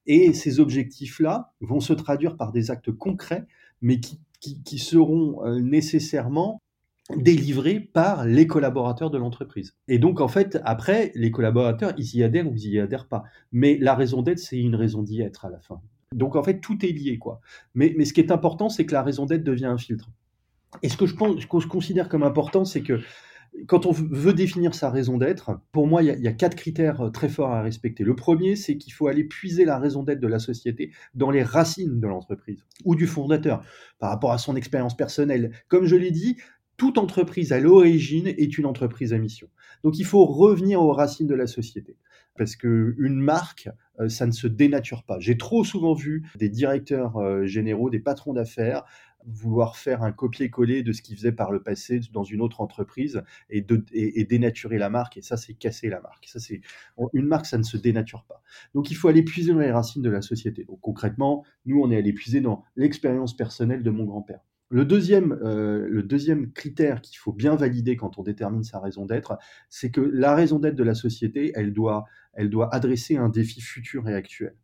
[0.06, 3.46] Et ces objectifs-là vont se traduire par des actes concrets,
[3.82, 6.60] mais qui, seront euh, nécessairement
[7.16, 9.74] délivrés par les collaborateurs de l'entreprise.
[9.88, 13.24] Et donc, en fait, après, les collaborateurs, ils y adhèrent ou ils y adhèrent pas.
[13.52, 15.80] Mais la raison d'être, c'est une raison d'y être à la fin.
[16.14, 17.40] Donc, en fait, tout est lié, quoi.
[17.74, 20.10] Mais, mais ce qui est important, c'est que la raison d'être devient un filtre.
[20.82, 23.00] Et ce que je, pense, ce que je considère comme important, c'est que
[23.66, 27.10] quand on veut définir sa raison d'être, pour moi, il y, a, quatre critères euh,
[27.10, 28.04] très forts à respecter.
[28.04, 31.42] Le premier, c'est qu'il faut aller puiser la raison d'être de la société dans les
[31.42, 33.64] racines de l'entreprise ou du fondateur
[33.98, 35.52] par rapport à son expérience personnelle.
[35.68, 36.36] Comme je l'ai dit,
[36.76, 39.48] toute entreprise à l'origine est une entreprise à mission.
[39.84, 41.96] Donc il faut revenir aux racines de la société
[42.40, 43.68] parce qu'une marque,
[44.00, 45.18] euh, ça ne se dénature pas.
[45.20, 48.84] J'ai trop souvent vu des directeurs euh, généraux, des patrons d'affaires
[49.26, 53.22] vouloir faire un copier-coller de ce qu'ils faisaient par le passé dans une autre entreprise
[53.48, 55.16] et, dénaturer la marque.
[55.16, 56.26] Et ça, c'est casser la marque.
[56.26, 56.60] Ça, c'est
[57.12, 58.42] une marque, ça ne se dénature pas.
[58.74, 60.64] Donc, il faut aller puiser dans les racines de la société.
[60.64, 64.40] Donc, concrètement, nous, on est allé puiser dans l'expérience personnelle de mon grand-père.
[64.72, 69.36] Le deuxième, euh, critère qu'il faut bien valider quand on détermine sa raison d'être,
[69.68, 72.04] c'est que la raison d'être de la société, doit,
[72.34, 74.54] elle doit adresser un défi futur et actuel.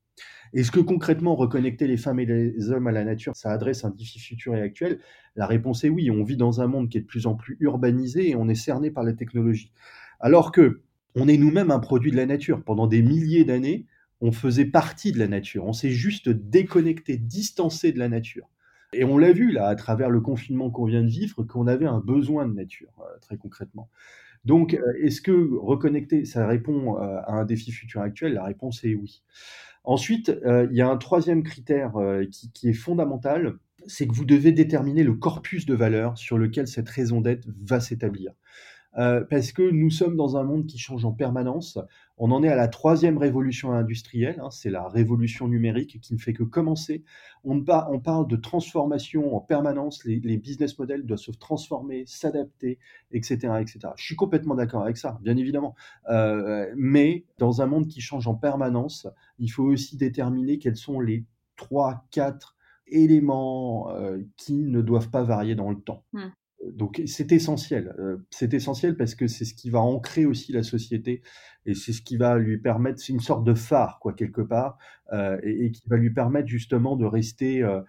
[0.52, 3.90] Est-ce que concrètement, reconnecter les femmes et les hommes à la nature, ça adresse un
[3.90, 5.00] défi futur et actuel?
[5.34, 6.10] La réponse est oui.
[6.10, 8.54] On vit dans un monde qui est de plus en plus urbanisé et on est
[8.54, 9.72] cerné par la technologie.
[10.20, 10.82] Alors que
[11.14, 12.62] on est nous-mêmes un produit de la nature.
[12.62, 13.86] Pendant des milliers d'années,
[14.20, 15.64] on faisait partie de la nature.
[15.64, 18.48] On s'est juste déconnecté, distancé de la nature.
[18.92, 21.86] Et on l'a vu là, à travers le confinement qu'on vient de vivre, qu'on avait
[21.86, 23.90] un besoin de nature, euh, très concrètement.
[24.44, 28.34] Donc, euh, est-ce que reconnecter, ça répond euh, à un défi futur actuel?
[28.34, 29.22] La réponse est oui.
[29.86, 31.92] Ensuite, il y a un troisième critère
[32.30, 36.66] qui, qui, est fondamental, c'est que vous devez déterminer le corpus de valeurs sur lequel
[36.66, 38.32] cette raison d'être va s'établir.
[38.98, 41.78] Euh, parce que nous sommes dans un monde qui change en permanence.
[42.18, 46.18] On en est à la troisième révolution industrielle, hein, c'est la révolution numérique qui ne
[46.18, 47.04] fait que commencer.
[47.44, 52.78] On, on parle de transformation en permanence, les, business models doivent se transformer, s'adapter,
[53.12, 53.78] etc., etc.
[53.96, 55.74] Je suis complètement d'accord avec ça, bien évidemment.
[56.08, 59.06] Euh, mais dans un monde qui change en permanence,
[59.38, 61.26] il faut aussi déterminer quels sont les
[61.56, 66.04] trois, quatre éléments euh, qui ne doivent pas varier dans le temps.
[66.12, 66.28] Mmh
[66.72, 67.94] donc c'est essentiel.
[67.98, 71.22] Euh, c'est essentiel parce que c'est ce qui va ancrer aussi la société
[71.66, 74.78] et c'est ce qui va lui permettre, c'est une sorte de phare quoi quelque part,
[75.12, 77.80] euh, et, qui va lui permettre justement de rester euh,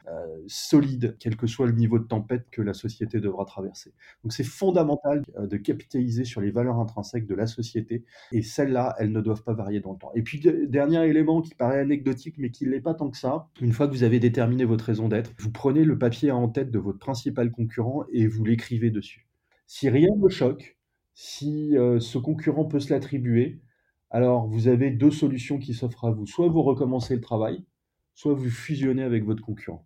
[0.47, 3.93] solide, quel que soit le niveau de tempête que la société devra traverser.
[4.23, 9.11] Donc c'est fondamental de capitaliser sur les valeurs intrinsèques de la société et celles-là, elles
[9.11, 10.11] ne doivent pas varier dans le temps.
[10.15, 13.47] Et puis dernier élément qui paraît anecdotique mais qui ne l'est pas tant que ça,
[13.61, 16.71] une fois que vous avez déterminé votre raison d'être, vous prenez le papier en tête
[16.71, 19.27] de votre principal concurrent et vous l'écrivez dessus.
[19.65, 20.77] Si rien ne choque,
[21.13, 23.59] si euh, ce concurrent peut se l'attribuer,
[24.09, 26.25] alors vous avez deux solutions qui s'offrent à vous.
[26.25, 27.63] Soit vous recommencez le travail,
[28.15, 29.83] soit vous fusionnez avec votre concurrent.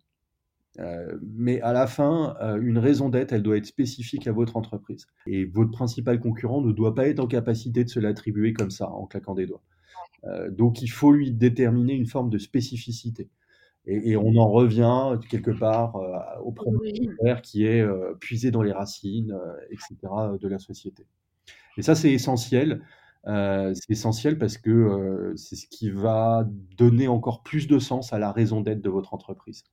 [0.78, 4.56] Euh, mais à la fin, euh, une raison d'être, elle doit être spécifique à votre
[4.56, 5.06] entreprise.
[5.26, 8.88] Et votre principal concurrent ne doit pas être en capacité de se l'attribuer comme ça,
[8.88, 9.62] en claquant des doigts.
[10.50, 13.28] donc il faut lui déterminer une forme de spécificité.
[13.84, 16.92] Et, on en revient quelque part euh, au premier
[17.42, 19.96] qui est euh, puisé dans les racines, euh, etc.,
[20.40, 21.04] de la société.
[21.76, 22.82] Et ça, c'est essentiel.
[23.24, 26.44] C'est essentiel parce que c'est ce qui va
[26.76, 29.64] donner encore plus de sens à la raison d'être de votre entreprise.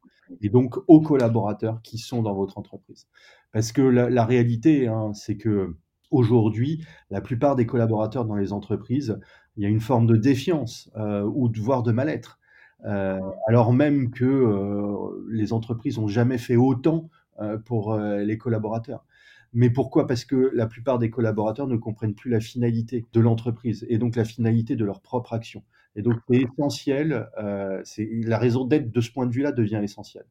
[0.42, 3.08] Et donc aux collaborateurs qui sont dans votre entreprise.
[3.52, 5.76] Parce que la, réalité, hein, c'est que
[6.12, 9.20] aujourd'hui, la plupart des collaborateurs dans les entreprises,
[9.58, 12.40] il y a une forme de défiance ou de, voire de mal-être.
[12.86, 17.10] Euh, alors même que euh, les entreprises n'ont jamais fait autant
[17.42, 19.06] euh, pour les collaborateurs.
[19.54, 20.08] Mais pourquoi?
[20.08, 24.16] Parce que la plupart des collaborateurs ne comprennent plus la finalité de l'entreprise et donc
[24.16, 25.64] la finalité de leur propre action.
[25.96, 27.28] Et donc c'est essentiel,
[27.84, 30.28] c'est la raison d'être de ce point de vue-là devient essentielle.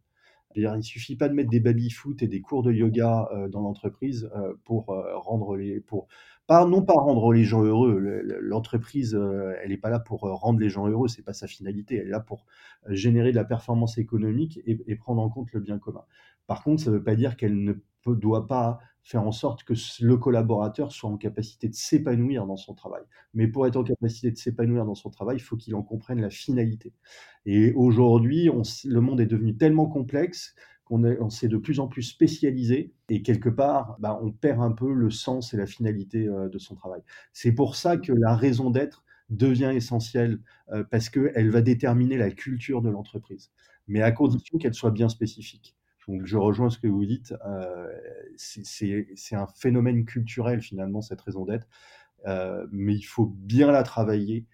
[0.54, 4.30] Il ne suffit pas de mettre des baby-foot et des cours de yoga dans l'entreprise
[4.64, 6.06] pour rendre les, pour
[6.50, 7.98] non pas rendre les gens heureux.
[8.40, 11.46] L'entreprise, euh, elle n'est pas là pour euh, rendre les gens heureux, c'est pas sa
[11.46, 11.96] finalité.
[11.96, 12.46] Elle est là pour
[12.88, 16.04] euh, générer de la performance économique et, prendre en compte le bien commun.
[16.46, 17.74] Par contre, ça ne veut pas dire qu'elle ne
[18.06, 18.78] doit pas
[19.08, 23.02] faire en sorte que le collaborateur soit en capacité de s'épanouir dans son travail.
[23.32, 26.20] Mais pour être en capacité de s'épanouir dans son travail, il faut qu'il en comprenne
[26.20, 26.92] la finalité.
[27.46, 28.50] Et aujourd'hui,
[28.84, 30.54] le monde est devenu tellement complexe
[30.90, 34.92] on, s'est de plus en plus spécialisé et quelque part, bah, on perd un peu
[34.92, 37.02] le sens et la finalité euh, de son travail.
[37.32, 40.40] C'est pour ça que la raison d'être devient essentielle
[40.72, 43.50] euh, parce qu'elle va déterminer la culture de l'entreprise,
[43.86, 45.77] mais à condition qu'elle soit bien spécifique.
[46.08, 47.92] Donc je rejoins ce que vous dites, euh,
[48.36, 51.68] c'est un phénomène culturel finalement cette raison d'être,
[52.72, 54.46] mais il faut bien la travailler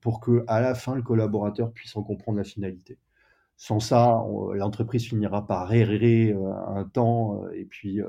[0.00, 2.98] pour que à la fin le collaborateur puisse en comprendre la finalité.
[3.56, 4.22] Sans ça,
[4.54, 8.08] l'entreprise finira par errer euh, un temps euh, et puis euh,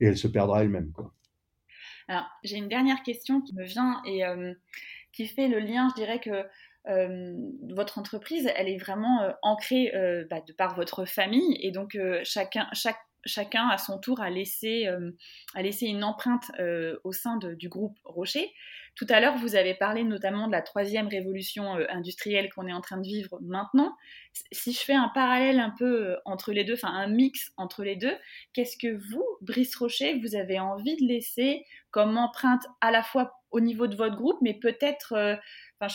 [0.00, 0.92] et elle se perdra elle-même.
[2.08, 4.22] Alors, j'ai une dernière question qui me vient et
[5.12, 6.46] qui fait le lien, je dirais que
[6.86, 9.92] votre entreprise, elle est vraiment ancrée
[10.30, 12.66] bah, de par votre famille et donc chacun,
[13.26, 14.88] chacun à son tour a laissé,
[15.54, 16.50] a laissé une empreinte
[17.04, 18.52] au sein du groupe Rocher.
[18.98, 22.72] Tout à l'heure, vous avez parlé notamment de la troisième révolution euh, industrielle qu'on est
[22.72, 23.96] en train de vivre maintenant.
[24.50, 27.84] Si je fais un parallèle un peu euh, entre les deux, enfin un mix entre
[27.84, 28.16] les deux,
[28.54, 33.37] qu'est-ce que vous, Brice Rocher, vous avez envie de laisser comme empreinte à la fois
[33.50, 35.36] au niveau de votre groupe, mais peut-être, euh,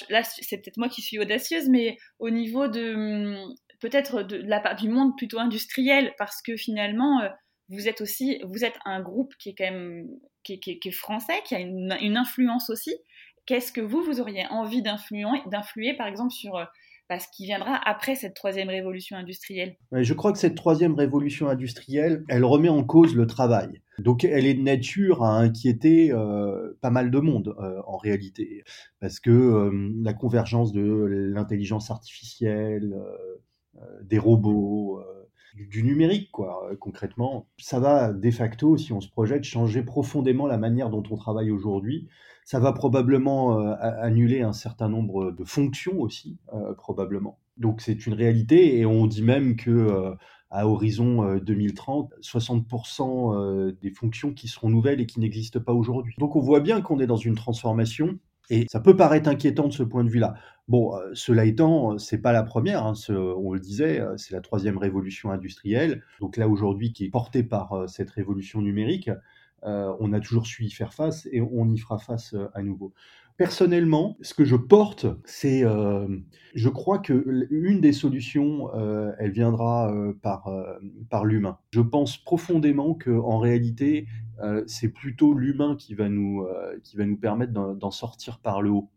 [0.10, 4.60] là c'est peut-être moi qui suis audacieuse, mais au niveau de hum, peut-être de, la
[4.60, 7.22] part du monde plutôt industriel, parce que finalement,
[7.70, 10.08] vous êtes aussi, vous êtes un groupe qui est quand même
[10.44, 12.96] qui, est français, qui a une, influence aussi.
[13.46, 16.66] Qu'est-ce que vous, vous auriez envie d'influer, par exemple, sur
[17.14, 20.96] euh, bah, ce qui viendra après cette troisième révolution industrielle Je crois que cette troisième
[20.96, 23.82] révolution industrielle, elle remet en cause le travail.
[24.00, 28.64] Donc elle est de nature à inquiéter euh, pas mal de monde euh, en réalité,
[29.00, 29.72] parce que
[30.04, 32.96] la convergence de l'intelligence artificielle,
[34.04, 35.02] des robots,
[35.56, 37.48] du, numérique, quoi, concrètement.
[37.58, 41.52] Ça va de facto, si on se projette, changer profondément la manière dont on travaille
[41.52, 42.08] aujourd'hui.
[42.46, 46.38] Ça va probablement annuler un certain nombre de fonctions aussi,
[46.78, 47.40] probablement.
[47.58, 50.16] Donc c'est une réalité et on dit même que
[50.50, 56.16] à horizon 2030, 60% des fonctions qui seront nouvelles et qui n'existent pas aujourd'hui.
[56.20, 59.74] Donc on voit bien qu'on est dans une transformation et ça peut paraître inquiétant de
[59.74, 60.36] ce point de vue-là.
[60.68, 62.86] Bon, cela étant, c'est pas la première.
[62.86, 66.04] Hein, on le disait, c'est la troisième révolution industrielle.
[66.20, 69.10] Donc là aujourd'hui, qui est portée par cette révolution numérique,
[69.66, 72.94] on a toujours su y faire face et on y fera face à nouveau.
[73.36, 76.08] Personnellement, ce que je porte, c'est, euh,
[76.54, 80.52] je crois que une des solutions, euh, elle viendra euh, par,
[81.10, 81.58] par l'humain.
[81.72, 84.08] Je pense profondément que en réalité,
[84.68, 86.46] c'est plutôt l'humain qui va nous,
[86.84, 88.90] qui va nous permettre d'en sortir par le haut.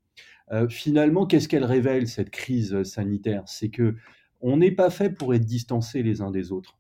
[0.69, 3.43] finalement, qu'est-ce qu'elle révèle cette crise sanitaire?
[3.47, 3.95] C'est que
[4.41, 6.79] on n'est pas fait pour être distancés les uns des autres.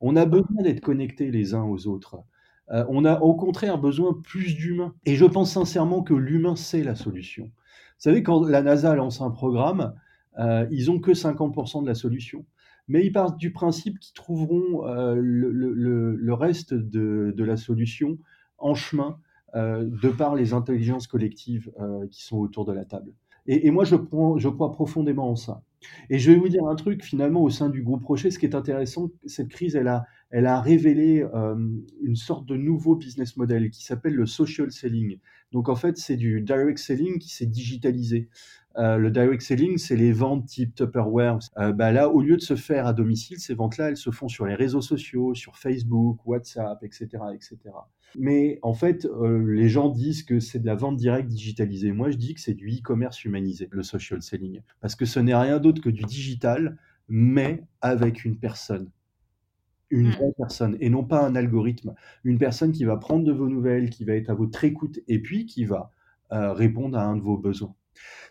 [0.00, 2.24] On a besoin d'être connectés les uns aux autres.
[2.72, 4.94] Euh, on a au contraire besoin plus d'humains.
[5.04, 7.44] Et je pense sincèrement que l'humain, c'est la solution.
[7.44, 9.94] Vous savez, quand la NASA lance un programme,
[10.38, 12.44] euh, ils ont que 50% de la solution.
[12.88, 18.18] Mais ils partent du principe qu'ils trouveront euh, le, reste de, la solution
[18.58, 19.18] en chemin
[19.54, 21.72] de par les intelligences collectives
[22.12, 23.12] qui sont autour de la table.
[23.46, 23.96] Et, moi, je,
[24.36, 25.62] je crois profondément en ça.
[26.10, 28.46] Et je vais vous dire un truc, finalement, au sein du groupe Rocher, ce qui
[28.46, 31.24] est intéressant, cette crise, elle a, révélé
[32.02, 35.18] une sorte de nouveau business model qui s'appelle le social selling.
[35.52, 38.28] Donc, en fait, c'est du direct selling qui s'est digitalisé.
[38.76, 41.38] Euh, le direct selling, c'est les ventes type Tupperware.
[41.58, 44.28] Euh, bah là, au lieu de se faire à domicile, ces ventes-là, elles se font
[44.28, 47.58] sur les réseaux sociaux, sur Facebook, WhatsApp, etc., etc.
[48.18, 51.92] Mais en fait, euh, les gens disent que c'est de la vente directe digitalisée.
[51.92, 55.34] Moi, je dis que c'est du e-commerce humanisé, le social selling, parce que ce n'est
[55.34, 56.78] rien d'autre que du digital,
[57.08, 58.90] mais avec une personne
[59.92, 60.12] une mmh.
[60.12, 61.94] vraie personne et non pas un algorithme.
[62.22, 65.18] Une personne qui va prendre de vos nouvelles, qui va être à votre écoute et
[65.18, 65.90] puis qui va
[66.30, 67.74] répondre à un de vos besoins.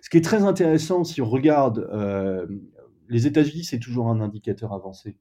[0.01, 2.47] Ce qui est très intéressant, si on regarde euh,
[3.09, 5.17] les États-Unis, c'est toujours un indicateur avancé.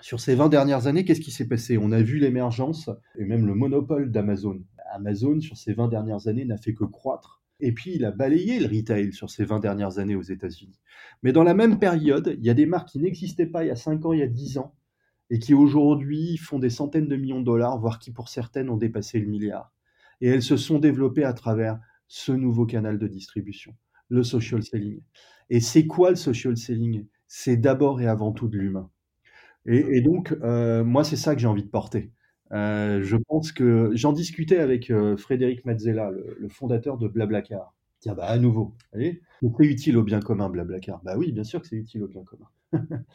[0.00, 1.76] Sur ces 20 dernières années, qu'est-ce qui s'est passé?
[1.76, 4.62] On a vu l'émergence et même le monopole d'Amazon.
[4.92, 7.42] Amazon, sur ces 20 dernières années, n'a fait que croître.
[7.60, 10.78] Et puis, il a balayé le retail sur ces 20 dernières années aux États-Unis.
[11.22, 13.72] Mais dans la même période, il y a des marques qui n'existaient pas il y
[13.72, 14.76] a 5 ans, il y a 10 ans,
[15.30, 18.76] et qui aujourd'hui font des centaines de millions de dollars, voire qui pour certaines ont
[18.76, 19.72] dépassé le milliard.
[20.20, 23.74] Et elles se sont développées à travers ce nouveau canal de distribution,
[24.08, 25.00] le social selling.
[25.50, 27.06] Et c'est quoi le social selling?
[27.28, 28.90] C'est d'abord et avant tout de l'humain.
[29.66, 32.10] Et, donc, euh, moi, c'est ça que j'ai envie de porter.
[32.52, 37.74] Euh, je pense que j'en discutais avec euh, Frédéric Mazzella, le, fondateur de Blablacar.
[38.00, 39.20] Tiens, bah à nouveau, c'est
[39.60, 41.02] utile au bien commun, Blablacar.
[41.02, 42.48] Bah oui, bien sûr que c'est utile au bien commun.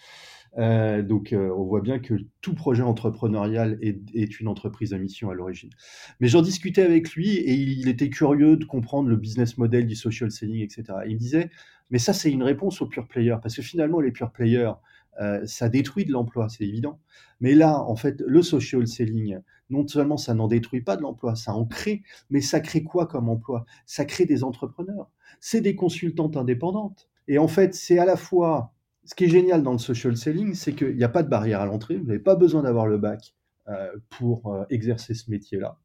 [0.59, 5.31] Euh, donc, euh, on voit bien que tout projet entrepreneurial est, une entreprise à mission
[5.31, 5.71] à l'origine.
[6.19, 9.95] Mais j'en discutais avec lui et il, était curieux de comprendre le business model du
[9.95, 10.83] social selling, etc.
[11.07, 11.49] il me disait,
[11.89, 14.73] mais ça, c'est une réponse aux pure players, parce que finalement, les pure players,
[15.21, 16.99] euh, ça détruit de l'emploi, c'est évident.
[17.39, 21.35] Mais là, en fait, le social selling, non seulement ça n'en détruit pas de l'emploi,
[21.35, 23.65] ça en crée, mais ça crée quoi comme emploi?
[23.85, 25.09] Ça crée des entrepreneurs.
[25.39, 27.09] C'est des consultantes indépendantes.
[27.27, 28.73] Et en fait, c'est à la fois
[29.05, 31.61] ce qui est génial dans le social selling, c'est qu'il n'y a pas de barrière
[31.61, 31.97] à l'entrée.
[31.97, 33.35] Vous n'avez pas besoin d'avoir le bac
[33.67, 35.77] euh, pour euh, exercer ce métier-là.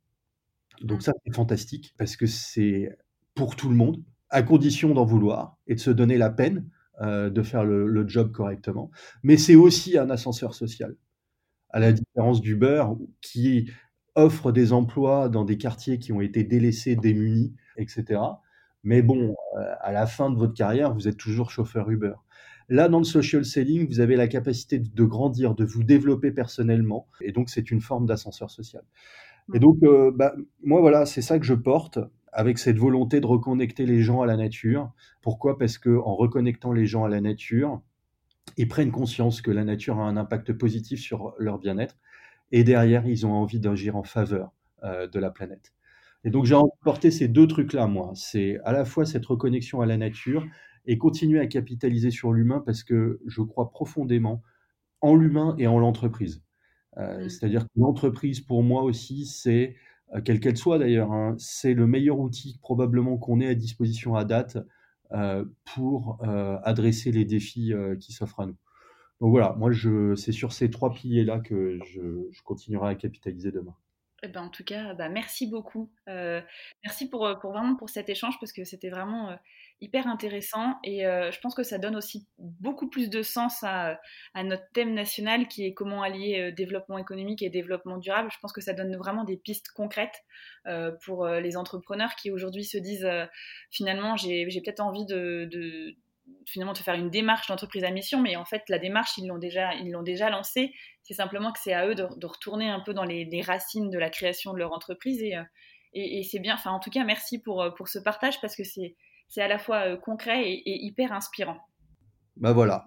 [0.83, 2.97] Donc ça, c'est fantastique parce que c'est
[3.35, 6.69] pour tout le monde, à condition d'en vouloir et de se donner la peine
[7.01, 8.91] euh, de faire le, job correctement.
[9.23, 10.97] Mais c'est aussi un ascenseur social,
[11.71, 12.85] à la différence d'Uber
[13.21, 13.71] qui
[14.15, 18.21] offre des emplois dans des quartiers qui ont été délaissés, démunis, etc.
[18.83, 19.35] Mais bon,
[19.81, 22.15] à la fin de votre carrière, vous êtes toujours chauffeur Uber.
[22.69, 27.09] Là, dans le social selling, vous avez la capacité de grandir, de vous développer personnellement.
[27.21, 28.83] Et donc, c'est une forme d'ascenseur social.
[29.55, 31.99] Et donc, euh, bah, moi, voilà, c'est ça que je porte
[32.39, 34.93] avec cette volonté de reconnecter les gens à la nature.
[35.23, 35.59] Pourquoi?
[35.59, 37.83] Parce que en reconnectant les gens à la nature,
[38.57, 41.97] ils prennent conscience que la nature a un impact positif sur leur bien-être.
[42.53, 44.53] Et derrière, ils ont envie d'agir en faveur
[44.85, 45.73] euh, de la planète.
[46.23, 48.13] Et donc, j'ai porter ces deux trucs-là, moi.
[48.15, 50.47] C'est à la fois cette reconnexion à la nature
[50.87, 54.45] et continuer à capitaliser sur l'humain parce que je crois profondément
[55.01, 56.45] en l'humain et en l'entreprise.
[56.99, 57.29] Euh, mmh.
[57.31, 59.75] C'est-à-dire que l'entreprise, pour moi aussi, c'est,
[60.25, 64.25] quelle qu'elle soit d'ailleurs, hein, c'est le meilleur outil probablement qu'on ait à disposition à
[64.25, 64.59] date
[65.13, 65.45] euh,
[65.75, 66.19] pour
[66.65, 68.57] adresser les défis qui s'offrent à nous.
[69.21, 73.75] Donc voilà, moi, je, c'est sur ces trois piliers-là que je, continuerai à capitaliser demain.
[74.23, 75.91] Eh ben, en tout cas, bah, merci beaucoup.
[76.09, 76.41] Euh,
[76.85, 79.37] merci pour, pour, vraiment pour cet échange parce que c'était vraiment
[79.81, 83.99] hyper intéressant et je pense que ça donne aussi beaucoup plus de sens à,
[84.35, 88.31] notre thème national qui est comment allier développement économique et développement durable.
[88.33, 90.25] Je pense que ça donne vraiment des pistes concrètes
[91.05, 93.09] pour les entrepreneurs qui aujourd'hui se disent
[93.71, 95.49] finalement j'ai peut-être envie de,
[96.47, 99.39] finalement de faire une démarche d'entreprise à mission, mais en fait la démarche ils l'ont
[99.39, 100.73] déjà ils l'ont déjà lancée.
[101.03, 103.99] C'est simplement que c'est à eux de, retourner un peu dans les, les, racines de
[103.99, 105.35] la création de leur entreprise et,
[105.95, 106.55] et, et c'est bien.
[106.55, 108.97] Enfin en tout cas merci pour pour ce partage parce que c'est
[109.29, 111.59] c'est à la fois euh, concret et, hyper inspirant.
[112.37, 112.87] Bah voilà.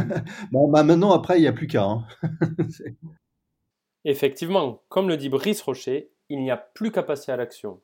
[0.52, 1.84] bon, bah maintenant, après, il n'y a plus qu'à.
[1.84, 2.06] Hein.
[4.04, 7.80] Effectivement, comme le dit Brice Rocher, il n'y a plus qu'à passer à l'action.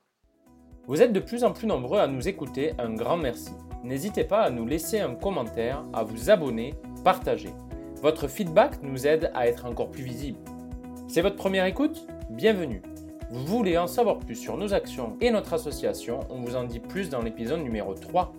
[0.86, 3.52] Vous êtes de plus en plus nombreux à nous écouter, un grand merci.
[3.84, 7.50] N'hésitez pas à nous laisser un commentaire, à vous abonner, partager.
[8.00, 10.38] Votre feedback nous aide à être encore plus visible.
[11.08, 12.06] C'est votre première écoute?
[12.30, 12.82] Bienvenue
[13.30, 16.80] vous voulez en savoir plus sur nos actions et notre association, on vous en dit
[16.80, 18.32] plus dans l'épisode numéro 3.